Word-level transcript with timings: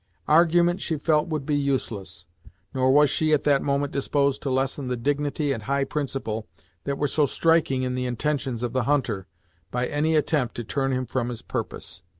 Argument, 0.27 0.81
she 0.81 0.97
felt, 0.97 1.27
would 1.27 1.45
be 1.45 1.53
useless, 1.55 2.25
nor 2.73 2.91
was 2.91 3.07
she 3.07 3.33
at 3.33 3.43
that 3.43 3.61
moment 3.61 3.91
disposed 3.93 4.41
to 4.41 4.49
lessen 4.49 4.87
the 4.87 4.97
dignity 4.97 5.51
and 5.51 5.61
high 5.61 5.83
principle 5.83 6.47
that 6.85 6.97
were 6.97 7.07
so 7.07 7.27
striking 7.27 7.83
in 7.83 7.93
the 7.93 8.07
intentions 8.07 8.63
of 8.63 8.73
the 8.73 8.85
hunter, 8.85 9.27
by 9.69 9.85
any 9.85 10.15
attempt 10.15 10.55
to 10.55 10.63
turn 10.63 10.91
him 10.91 11.05
from 11.05 11.29
his 11.29 11.43
purpose. 11.43 12.01